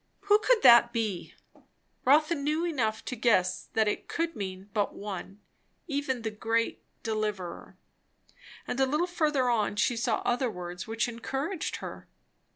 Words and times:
Who 0.21 0.39
could 0.39 0.63
that 0.63 0.91
be? 0.91 1.35
Rotha 2.05 2.33
knew 2.33 2.65
enough 2.65 3.05
to 3.05 3.15
guess 3.15 3.67
that 3.73 3.87
it 3.87 4.07
could 4.07 4.35
mean 4.35 4.67
but 4.73 4.95
one, 4.95 5.41
even 5.85 6.23
the 6.23 6.31
great 6.31 6.81
Deliverer. 7.03 7.77
And 8.65 8.79
a 8.79 8.87
little 8.87 9.05
further 9.05 9.47
on 9.47 9.75
she 9.75 9.95
saw 9.95 10.23
other 10.25 10.49
words 10.49 10.87
which 10.87 11.07
encouraged 11.07 11.75
her. 11.75 12.07